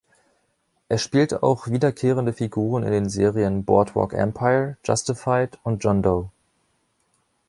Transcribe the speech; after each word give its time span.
Er 0.89 0.97
spielte 0.97 1.43
auch 1.43 1.67
wiederkehrende 1.67 2.33
Figuren 2.33 2.81
in 2.81 2.91
den 2.91 3.07
Serien 3.07 3.65
„Boardwalk 3.65 4.13
Empire“, 4.13 4.75
„Justified“ 4.83 5.59
und 5.61 5.83
„John 5.83 6.01
Doe“. 6.01 6.31